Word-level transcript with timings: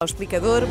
ao 0.00 0.06
explicador. 0.06 0.62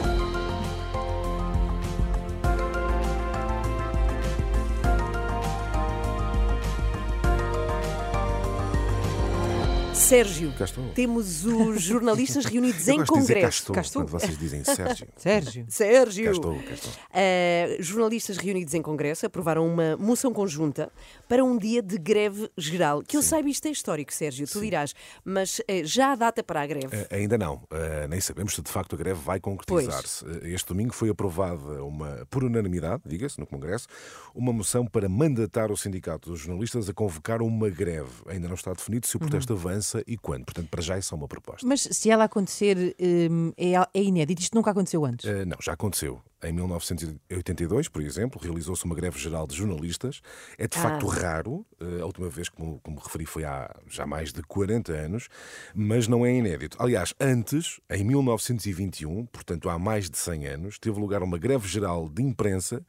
Sérgio, 9.97 10.53
Cá 10.53 10.65
estou. 10.65 10.87
temos 10.93 11.43
os 11.43 11.81
jornalistas 11.81 12.45
reunidos 12.45 12.87
Eu 12.87 12.93
em 12.95 12.97
dizer 13.03 13.05
cá 13.05 13.13
congresso. 13.19 13.57
estou, 13.59 13.75
Cá 13.75 13.81
estou. 13.81 14.01
quando 14.03 14.11
vocês 14.11 14.37
dizem 14.37 14.63
Sérgio. 14.63 15.07
Sérgio. 15.17 15.65
Sérgio. 15.67 16.25
Cá 16.25 16.31
estou, 16.31 16.55
cá 16.63 16.73
estou. 16.73 16.91
Uh, 16.91 17.83
jornalistas 17.83 18.37
reunidos 18.37 18.73
em 18.75 18.81
Congresso 18.81 19.25
aprovaram 19.25 19.67
uma 19.67 19.97
moção 19.97 20.31
conjunta 20.31 20.91
para 21.27 21.43
um 21.43 21.57
dia 21.57 21.81
de 21.81 21.97
greve 21.97 22.49
geral. 22.55 23.01
Que 23.01 23.17
eu 23.17 23.23
saiba, 23.23 23.49
isto 23.49 23.67
é 23.67 23.71
histórico, 23.71 24.13
Sérgio, 24.13 24.47
tu 24.47 24.61
dirás, 24.61 24.93
mas 25.25 25.59
eh, 25.67 25.83
já 25.83 26.11
há 26.11 26.15
data 26.15 26.43
para 26.43 26.61
a 26.61 26.67
greve. 26.67 26.95
Eh, 26.95 27.07
ainda 27.11 27.37
não, 27.37 27.61
nem 28.09 28.21
sabemos 28.21 28.53
se 28.53 28.61
de 28.61 28.69
facto 28.71 28.93
a 28.95 28.97
greve 28.97 29.19
vai 29.19 29.39
concretizar-se. 29.39 30.23
Este 30.43 30.67
domingo 30.69 30.93
foi 30.93 31.09
aprovada, 31.09 31.83
uma, 31.83 32.25
por 32.29 32.43
unanimidade, 32.43 33.01
diga-se, 33.05 33.39
no 33.39 33.47
Congresso, 33.47 33.87
uma 34.33 34.53
moção 34.53 34.85
para 34.85 35.09
mandatar 35.09 35.71
o 35.71 35.75
Sindicato 35.75 36.29
dos 36.29 36.39
Jornalistas 36.41 36.87
a 36.87 36.93
convocar 36.93 37.41
uma 37.41 37.69
greve. 37.69 38.11
Ainda 38.27 38.47
não 38.47 38.55
está 38.55 38.71
definido 38.71 39.05
se 39.07 39.17
o 39.17 39.19
protesto 39.19 39.51
avança 39.53 39.86
e 40.07 40.17
quando. 40.17 40.45
Portanto, 40.45 40.67
para 40.69 40.81
já 40.81 40.95
é 40.97 41.01
só 41.01 41.15
uma 41.15 41.27
proposta. 41.27 41.65
Mas 41.67 41.81
se 41.81 42.09
ela 42.09 42.23
acontecer, 42.25 42.95
hum, 42.99 43.51
é, 43.57 43.73
é 43.93 44.03
inédito. 44.03 44.41
Isto 44.41 44.55
nunca 44.55 44.71
aconteceu 44.71 45.05
antes. 45.05 45.25
Eh, 45.25 45.45
não, 45.45 45.57
já 45.61 45.73
aconteceu. 45.73 46.21
Em 46.43 46.51
1982, 46.53 47.87
por 47.87 48.01
exemplo, 48.01 48.39
realizou-se 48.41 48.85
uma 48.85 48.93
greve 48.95 49.17
geral 49.19 49.47
de 49.47 49.55
jornalistas. 49.55 50.21
É 50.57 50.67
de 50.67 50.77
facto 50.77 51.07
raro. 51.07 51.65
eh, 51.81 52.01
A 52.01 52.05
última 52.05 52.29
vez, 52.29 52.47
como, 52.49 52.79
como 52.79 52.99
referi, 52.99 53.25
foi 53.25 53.43
há 53.43 53.73
já 53.87 54.05
mais 54.05 54.31
de 54.31 54.41
40 54.43 54.91
anos, 54.93 55.27
mas 55.73 56.07
não 56.07 56.25
é 56.25 56.33
inédito. 56.33 56.77
Aliás, 56.79 57.13
antes, 57.19 57.79
em 57.89 58.03
1921, 58.03 59.25
portanto 59.27 59.69
há 59.69 59.79
mais 59.79 60.09
de 60.09 60.17
100 60.17 60.47
anos, 60.47 60.79
teve 60.79 60.99
lugar 60.99 61.23
uma 61.23 61.37
greve 61.37 61.67
geral 61.67 62.07
de 62.09 62.21
imprensa 62.21 62.85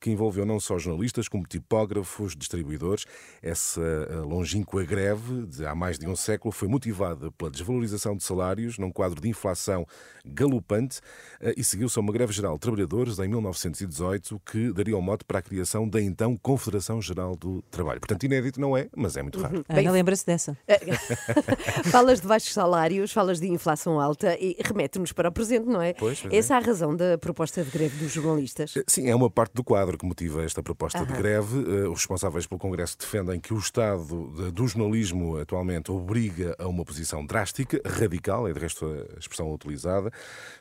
que 0.00 0.10
envolveu 0.10 0.46
não 0.46 0.58
só 0.58 0.78
jornalistas, 0.78 1.28
como 1.28 1.46
tipógrafos, 1.46 2.34
distribuidores. 2.34 3.04
Essa 3.42 3.80
eh, 3.82 4.16
longínqua 4.16 4.82
greve, 4.84 5.46
de 5.46 5.66
há 5.66 5.74
mais 5.74 5.98
de 5.98 6.06
um 6.08 6.16
século, 6.16 6.50
foi 6.52 6.68
motivada 6.68 7.30
pela 7.32 7.50
desvalorização 7.50 8.16
de 8.16 8.24
salários 8.24 8.78
num 8.78 8.90
quadro 8.90 9.20
de 9.20 9.28
inflação 9.28 9.86
galopante 10.24 11.00
eh, 11.40 11.54
e 11.56 11.62
seguiu-se 11.62 11.98
a 11.98 12.02
uma 12.02 12.12
greve 12.12 12.32
geral 12.32 12.54
de 12.54 12.60
trabalhadores 12.60 13.18
em 13.18 13.28
1918, 13.28 14.40
que 14.50 14.72
daria 14.72 14.96
o 14.96 15.02
mote 15.02 15.24
para 15.24 15.38
a 15.40 15.42
criação 15.42 15.88
da 15.88 16.00
então 16.00 16.36
Confederação 16.36 17.00
Geral 17.02 17.36
do 17.36 17.60
Trabalho. 17.70 18.00
Portanto, 18.00 18.24
inédito 18.24 18.60
não 18.60 18.76
é, 18.76 18.88
mas 18.96 19.16
é 19.16 19.22
muito 19.22 19.38
raro. 19.40 19.64
Bem- 19.68 19.80
Ana 19.80 19.90
lembra-se 19.92 20.24
dessa. 20.24 20.56
falas 21.90 22.20
de 22.20 22.26
baixos 22.26 22.52
salários, 22.52 23.12
falas 23.12 23.38
de 23.40 23.48
inflação 23.48 24.00
alta 24.00 24.36
e 24.40 24.56
remete-nos 24.64 25.12
para 25.12 25.28
o 25.28 25.32
presente, 25.32 25.66
não 25.66 25.82
é? 25.82 25.92
Pois, 25.92 26.20
pois 26.20 26.32
é. 26.32 26.36
Essa 26.36 26.54
é 26.54 26.56
a 26.56 26.60
razão 26.60 26.96
da 26.96 27.18
proposta 27.18 27.62
de 27.62 27.70
greve 27.70 27.98
dos 28.02 28.12
jornalistas. 28.12 28.74
Sim, 28.86 29.08
é 29.08 29.14
uma 29.14 29.30
parte 29.30 29.52
do 29.54 29.62
quadro 29.64 29.89
que 29.96 30.06
motiva 30.06 30.42
esta 30.42 30.62
proposta 30.62 31.04
de 31.04 31.12
greve. 31.12 31.58
Eh, 31.58 31.88
Os 31.88 32.00
responsáveis 32.00 32.46
pelo 32.46 32.58
Congresso 32.58 32.96
defendem 32.98 33.40
que 33.40 33.52
o 33.54 33.58
Estado 33.58 34.50
do 34.52 34.66
jornalismo 34.66 35.36
atualmente 35.38 35.90
obriga 35.90 36.54
a 36.58 36.66
uma 36.66 36.84
posição 36.84 37.24
drástica, 37.24 37.80
radical, 37.84 38.48
é 38.48 38.52
de 38.52 38.58
resto 38.58 38.86
a 38.86 39.18
expressão 39.18 39.52
utilizada. 39.52 40.10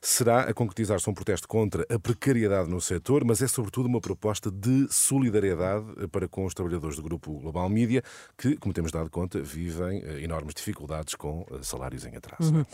Será 0.02 0.42
a 0.42 0.54
concretizar-se 0.54 1.10
um 1.10 1.14
protesto 1.14 1.48
contra 1.48 1.86
a 1.90 2.00
precariedade 2.00 2.70
no 2.70 2.80
setor, 2.82 3.24
mas 3.26 3.42
é 3.42 3.48
sobretudo 3.48 3.88
uma 3.88 4.02
proposta 4.02 4.52
de 4.52 4.88
solidariedade 4.90 6.08
para 6.12 6.28
com 6.28 6.46
os 6.46 6.54
trabalhadores 6.54 6.96
do 6.96 7.04
grupo 7.04 7.40
Global 7.40 7.70
Media, 7.70 8.04
que, 8.38 8.56
como 8.58 8.74
temos 8.74 8.92
dado 8.92 9.10
conta, 9.10 9.42
vivem 9.42 10.02
eh, 10.04 10.22
enormes 10.24 10.54
dificuldades 10.54 11.16
com 11.16 11.46
eh, 11.52 11.60
salários 11.62 12.06
em 12.06 12.16
atraso. 12.16 12.66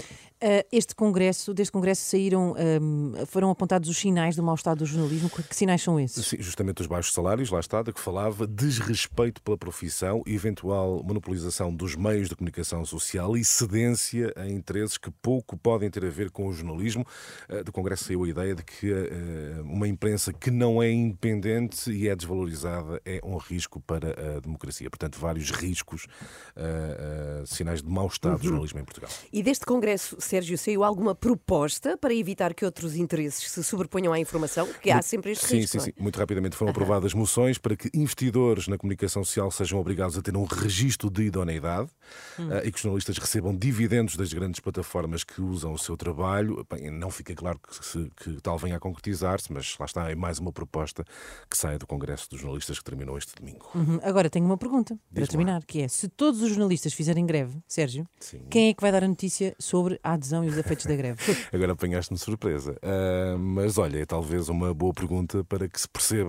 Ah, 0.42 0.66
este 0.72 0.94
congresso, 0.96 1.54
deste 1.54 1.72
congresso 1.72 2.04
saíram, 2.04 2.56
hum, 2.82 3.14
foram 3.28 3.50
apontados 3.50 3.90
os 3.90 3.98
sinais 3.98 4.36
do 4.36 4.44
mau 4.44 4.56
estado 4.56 4.80
do 4.80 4.86
jornalismo. 4.86 5.30
Que 5.30 5.44
que 5.44 5.56
sinais 5.56 5.82
são 5.82 6.00
esses? 6.00 6.26
Sim, 6.26 6.38
justamente 6.46 6.82
os 6.82 6.88
baixos 6.88 7.14
salários, 7.14 7.50
lá 7.50 7.60
está, 7.60 7.82
de 7.82 7.92
que 7.92 8.00
falava, 8.00 8.48
desrespeito 8.48 9.42
pela 9.42 9.58
profissão, 9.58 10.22
eventual 10.26 11.04
monopolização 11.04 11.74
dos 11.74 11.96
meios 11.96 12.30
de 12.30 12.36
comunicação 12.36 12.86
social 12.86 13.36
e 13.36 13.44
cedência 13.44 14.32
a 14.36 14.48
interesses 14.48 14.98
que 14.98 15.10
pouco 15.12 15.58
podem 15.58 15.90
ter 15.90 16.06
a 16.06 16.10
ver 16.10 16.30
com 16.32 16.48
o 16.48 16.54
jornalismo. 16.54 17.06
Eh, 17.50 17.64
Do 17.64 17.72
Congresso 17.72 18.06
saiu 18.06 18.24
a 18.24 18.28
ideia 18.30 18.56
de 18.56 18.64
que 18.64 18.92
eh, 18.92 19.62
uma 19.64 19.88
imprensa 19.88 20.32
que 20.32 20.52
não 20.52 20.82
é 20.82 20.92
independente 20.92 21.92
e 21.92 22.08
é 22.08 22.16
desvalorizada 22.16 23.02
é 23.06 23.20
um 23.24 23.38
risco 23.38 23.80
para 23.82 24.38
a 24.38 24.40
democracia. 24.40 24.90
Portanto, 24.90 25.18
vários 25.20 25.52
riscos, 25.52 26.08
eh, 26.56 27.42
eh, 27.42 27.44
sinais 27.46 27.82
de 27.82 27.90
mau 27.90 28.08
estado 28.08 28.38
do 28.38 28.44
jornalismo 28.44 28.80
em 28.80 28.84
Portugal. 28.84 29.10
E 29.32 29.42
deste 29.42 29.66
Congresso, 29.66 30.16
Sérgio, 30.20 30.58
saiu 30.58 30.84
alguma 30.84 31.16
proposta 31.16 31.98
para 31.98 32.14
evitar 32.14 32.54
que 32.54 32.64
outros 32.66 32.96
interesses 32.96 33.50
se 33.52 33.64
sobreponham 33.64 34.14
à 34.14 34.20
informação? 34.20 34.68
Porque 34.68 34.92
há 34.92 35.02
sempre 35.02 35.32
este 35.32 35.46
Sim, 35.48 35.58
risco. 35.58 35.72
sim, 35.72 35.78
é? 35.78 35.82
sim. 35.82 35.94
Muito 35.98 36.18
rapidamente 36.36 36.56
foram 36.58 36.72
aprovadas 36.72 37.14
moções 37.14 37.58
para 37.58 37.76
que 37.76 37.90
investidores 37.94 38.68
na 38.68 38.78
comunicação 38.78 39.24
social 39.24 39.50
sejam 39.52 39.80
obrigados 39.80 40.18
a 40.18 40.22
ter 40.22 40.36
um 40.36 40.44
registro 40.44 41.10
de 41.10 41.24
idoneidade 41.24 41.90
Hum. 42.38 42.52
eh, 42.52 42.68
e 42.68 42.72
que 42.72 42.76
os 42.78 42.82
jornalistas 42.82 43.18
recebam 43.18 43.56
dividendos 43.56 44.16
das 44.18 44.32
grandes 44.34 44.60
plataformas 44.60 45.24
que 45.24 45.42
usam 45.42 45.74
o 45.74 45.78
seu 45.80 45.96
trabalho. 45.98 46.66
Bem, 46.70 46.92
não 46.92 47.10
fica 47.10 47.34
claro 47.34 47.58
que, 47.60 47.84
se- 47.84 48.12
que 48.18 48.42
tal 48.42 48.58
venha 48.58 48.76
a 48.76 48.80
concretizar-se, 48.80 49.52
mas 49.52 49.76
lá 49.80 49.86
está, 49.86 50.12
é 50.12 50.16
mais 50.16 50.38
uma 50.40 50.52
proposta 50.52 51.04
que 51.50 51.58
sai 51.58 51.78
do 51.78 51.88
Congresso 51.88 52.30
dos 52.30 52.40
Jornalistas 52.42 52.78
que 52.78 52.84
terminou 52.84 53.18
este 53.18 53.34
domingo. 53.36 53.70
Uhum. 53.74 54.00
Agora 54.04 54.30
tenho 54.30 54.46
uma 54.46 54.58
pergunta 54.58 54.98
para 55.14 55.26
terminar, 55.28 55.64
que 55.66 55.82
é: 55.82 55.88
se 55.88 56.08
todos 56.10 56.42
os 56.42 56.50
jornalistas 56.50 56.94
fizerem 56.94 57.26
greve, 57.26 57.58
Sérgio, 57.68 58.06
Sim. 58.20 58.42
quem 58.50 58.70
é 58.70 58.74
que 58.74 58.82
vai 58.82 58.92
dar 58.92 59.04
a 59.04 59.08
notícia 59.08 59.56
sobre 59.58 60.00
a 60.04 60.14
adesão 60.14 60.44
e 60.44 60.50
os 60.50 60.58
efeitos 60.58 60.86
da 60.86 60.96
greve? 60.96 61.20
Agora 61.54 61.72
apanhaste-me 61.72 62.20
surpresa. 62.20 62.78
Ah, 62.84 63.38
mas 63.40 63.78
olha, 63.78 64.00
é 64.00 64.06
talvez 64.06 64.50
uma 64.50 64.74
boa 64.74 64.94
pergunta 64.94 65.44
para 65.46 65.68
que 65.70 65.80
se 65.80 65.88
perceba 65.88 66.25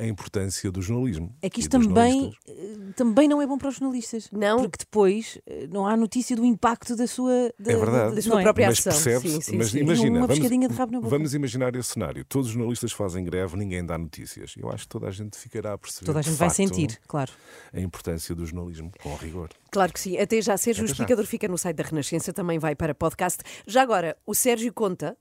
a 0.00 0.06
importância 0.06 0.70
do 0.70 0.80
jornalismo. 0.80 1.34
É 1.42 1.50
que 1.50 1.58
isto 1.58 1.72
também, 1.72 2.32
eh, 2.46 2.76
também 2.94 3.26
não 3.26 3.42
é 3.42 3.46
bom 3.48 3.58
para 3.58 3.66
os 3.68 3.74
jornalistas. 3.74 4.28
Não? 4.30 4.58
Porque 4.58 4.78
depois 4.78 5.38
eh, 5.44 5.66
não 5.72 5.88
há 5.88 5.96
notícia 5.96 6.36
do 6.36 6.44
impacto 6.44 6.94
da 6.94 7.08
sua. 7.08 7.52
Da, 7.58 7.72
É 7.72 7.76
verdade. 7.76 8.14
Da 8.14 8.22
sua 8.22 8.38
é? 8.40 8.44
própria 8.44 8.68
mas 8.68 8.78
ação. 8.78 8.92
percebe 8.92 9.28
Sim, 9.28 9.40
sim, 9.40 9.56
mas 9.56 9.70
sim. 9.72 9.78
imagina, 9.80 10.18
Uma 10.20 10.26
vamos, 10.28 10.38
pescadinha 10.38 10.68
de 10.68 10.74
rabo 10.76 10.92
na 10.92 10.98
boca. 11.00 11.10
vamos 11.10 11.34
imaginar 11.34 11.74
esse 11.74 11.88
cenário. 11.94 12.24
Todos 12.26 12.46
os 12.46 12.52
jornalistas 12.54 12.92
fazem 12.92 13.24
greve, 13.24 13.56
ninguém 13.56 13.84
dá 13.84 13.98
notícias. 13.98 14.54
Eu 14.56 14.70
acho 14.70 14.84
que 14.84 14.88
toda 14.88 15.08
a 15.08 15.10
gente 15.10 15.36
ficará 15.36 15.72
a 15.72 15.78
perceber 15.78 16.06
Toda 16.06 16.20
a 16.20 16.22
de 16.22 16.28
gente 16.30 16.38
vai 16.38 16.50
sentir, 16.50 17.00
claro. 17.08 17.32
a 17.72 17.80
importância 17.80 18.36
do 18.36 18.46
jornalismo 18.46 18.92
com 19.02 19.16
rigor. 19.16 19.48
Claro 19.72 19.92
que 19.92 19.98
sim. 19.98 20.16
Até 20.16 20.40
já, 20.40 20.56
Sérgio, 20.56 20.82
o 20.82 20.84
Até 20.84 20.90
já. 20.90 20.92
explicador 21.02 21.26
fica 21.26 21.48
no 21.48 21.58
site 21.58 21.74
da 21.76 21.82
Renascença, 21.82 22.32
também 22.32 22.60
vai 22.60 22.76
para 22.76 22.94
podcast. 22.94 23.42
Já 23.66 23.82
agora, 23.82 24.16
o 24.24 24.32
Sérgio 24.32 24.72
conta 24.72 25.16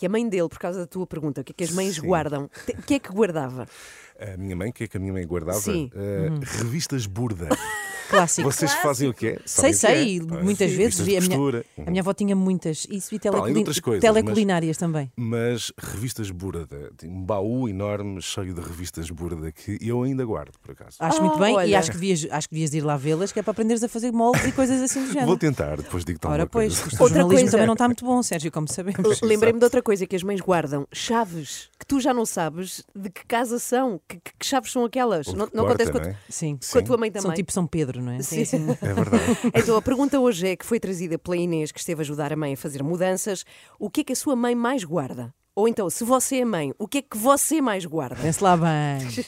que 0.00 0.06
a 0.06 0.08
mãe 0.08 0.26
dele, 0.26 0.48
por 0.48 0.58
causa 0.58 0.80
da 0.80 0.86
tua 0.86 1.06
pergunta, 1.06 1.42
o 1.42 1.44
que 1.44 1.52
é 1.52 1.54
que 1.54 1.62
as 1.62 1.72
mães 1.72 1.96
Sim. 1.96 2.06
guardam? 2.06 2.44
O 2.46 2.82
que 2.86 2.94
é 2.94 2.98
que 2.98 3.12
guardava? 3.12 3.66
A 4.18 4.34
minha 4.38 4.56
mãe, 4.56 4.70
o 4.70 4.72
que 4.72 4.84
é 4.84 4.86
que 4.86 4.96
a 4.96 5.00
minha 5.00 5.12
mãe 5.12 5.26
guardava? 5.26 5.60
Sim. 5.60 5.90
Eh, 5.94 6.30
Revistas 6.42 7.04
Burda. 7.04 7.50
Clássico. 8.10 8.50
Vocês 8.50 8.72
fazem 8.74 9.08
o 9.08 9.14
quê? 9.14 9.38
Sei, 9.46 9.72
Sabem 9.72 9.72
o 9.72 9.74
sei, 9.76 10.20
que 10.28 10.34
é? 10.34 10.42
muitas 10.42 10.70
Sim, 10.70 10.76
vezes. 10.76 11.04
de 11.04 11.16
a, 11.16 11.20
minha, 11.20 11.30
costura. 11.36 11.64
a 11.86 11.90
minha 11.90 12.00
avó 12.02 12.12
tinha 12.12 12.34
muitas. 12.36 12.86
Isso 12.90 13.14
e 13.14 13.20
além 13.28 13.52
de 13.52 13.58
outras 13.60 13.80
coisas, 13.80 14.02
mas- 14.04 14.12
teleculinárias 14.14 14.76
também. 14.76 15.10
Mas 15.16 15.72
revistas 15.78 16.30
Burda. 16.30 16.90
Tinha 16.98 17.12
um 17.12 17.22
baú 17.24 17.68
enorme 17.68 18.20
cheio 18.20 18.52
de 18.54 18.60
revistas 18.60 19.10
Burda 19.10 19.50
que 19.52 19.78
eu 19.80 20.02
ainda 20.02 20.24
guardo, 20.24 20.58
por 20.62 20.72
acaso. 20.72 20.96
Acho 20.98 21.22
muito 21.22 21.38
bem 21.38 21.52
e 21.54 21.56
olha. 21.56 21.78
acho 21.78 21.90
que, 21.90 21.96
devias, 21.96 22.26
acho 22.30 22.48
que 22.48 22.54
devias 22.54 22.74
ir 22.74 22.80
lá 22.82 22.96
vê-las, 22.96 23.32
que 23.32 23.38
é 23.38 23.42
para 23.42 23.52
aprenderes 23.52 23.82
a 23.82 23.88
fazer 23.88 24.10
moldes 24.12 24.44
e 24.46 24.52
coisas 24.52 24.80
assim 24.82 25.00
do 25.02 25.08
género. 25.08 25.26
Vou 25.26 25.36
tentar, 25.38 25.76
depois 25.76 26.04
digo 26.04 26.18
tal 26.18 26.32
Ora, 26.32 26.46
pois, 26.46 26.78
coisa. 26.80 26.96
o 26.96 27.02
Outra 27.02 27.18
jornalismo 27.20 27.36
coisa- 27.40 27.50
também 27.52 27.66
não 27.66 27.74
está 27.74 27.86
muito 27.88 28.04
bom, 28.04 28.22
Sérgio, 28.22 28.50
como 28.52 28.66
sabemos. 28.68 29.20
Lembrei-me 29.22 29.58
de 29.58 29.64
outra 29.64 29.82
coisa 29.82 30.06
que 30.06 30.16
as 30.16 30.22
mães 30.22 30.40
guardam: 30.40 30.86
chaves, 30.92 31.68
que 31.78 31.86
tu 31.86 32.00
já 32.00 32.12
não 32.14 32.24
sabes 32.26 32.82
de 32.94 33.10
que 33.10 33.24
casa 33.26 33.58
são, 33.58 34.00
que, 34.08 34.16
que- 34.16 34.30
que 34.38 34.46
chaves 34.46 34.72
são 34.72 34.84
aquelas. 34.84 35.26
Ou 35.28 35.32
de 35.34 35.38
Não, 35.38 35.46
que 35.46 35.56
não 35.56 35.64
acontece 35.66 35.92
com, 35.92 35.98
a- 35.98 36.00
não 36.02 36.10
é? 36.10 36.16
Sim. 36.28 36.58
com 36.72 36.78
a 36.78 36.82
tua 36.82 36.96
mãe 36.96 37.10
também. 37.10 37.22
São 37.26 37.34
tipo 37.34 37.52
São 37.52 37.66
Pedro, 37.66 37.99
não 38.00 38.12
é? 38.12 38.22
Sim. 38.22 38.42
Assim- 38.42 38.66
É 38.82 38.92
verdade. 38.94 39.22
Então 39.54 39.76
a 39.76 39.82
pergunta 39.82 40.18
hoje 40.20 40.48
é 40.48 40.56
que 40.56 40.64
foi 40.66 40.78
trazida 40.80 41.18
pela 41.18 41.36
Inês, 41.36 41.70
que 41.72 41.78
esteve 41.80 42.00
a 42.00 42.02
ajudar 42.02 42.32
a 42.32 42.36
mãe 42.36 42.54
a 42.54 42.56
fazer 42.56 42.82
mudanças. 42.82 43.44
O 43.78 43.88
que 43.90 44.00
é 44.00 44.04
que 44.04 44.12
a 44.12 44.16
sua 44.16 44.34
mãe 44.36 44.54
mais 44.54 44.84
guarda? 44.84 45.32
Ou 45.54 45.66
então, 45.68 45.90
se 45.90 46.04
você 46.04 46.36
é 46.36 46.44
mãe, 46.44 46.72
o 46.78 46.86
que 46.88 46.98
é 46.98 47.02
que 47.02 47.18
você 47.18 47.60
mais 47.60 47.84
guarda? 47.84 48.16
Pense 48.16 48.42
lá 48.42 48.56
bem. 48.56 49.24